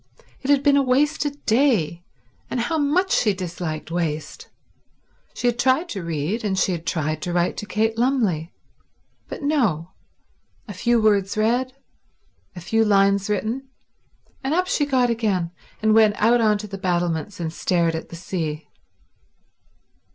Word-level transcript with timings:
It 0.41 0.49
had 0.49 0.63
been 0.63 0.77
a 0.77 0.81
wasted 0.81 1.45
day, 1.45 2.01
and 2.49 2.59
how 2.59 2.79
much 2.79 3.11
she 3.11 3.35
disliked 3.35 3.91
waste. 3.91 4.49
She 5.35 5.45
had 5.45 5.59
tried 5.59 5.89
to 5.89 6.01
read, 6.01 6.43
and 6.43 6.57
she 6.57 6.71
had 6.71 6.87
tried 6.87 7.21
to 7.21 7.31
write 7.31 7.55
to 7.57 7.67
Kate 7.67 7.99
Lumley; 7.99 8.51
but 9.27 9.43
no—a 9.43 10.73
few 10.73 10.99
words 10.99 11.37
read, 11.37 11.73
a 12.55 12.61
few 12.61 12.83
lines 12.83 13.29
written, 13.29 13.69
and 14.43 14.55
up 14.55 14.65
she 14.65 14.87
got 14.87 15.11
again 15.11 15.51
and 15.83 15.93
went 15.93 16.15
out 16.19 16.41
on 16.41 16.57
to 16.57 16.67
the 16.67 16.79
battlements 16.79 17.39
and 17.39 17.53
stared 17.53 17.93
at 17.93 18.09
the 18.09 18.15
sea. 18.15 18.69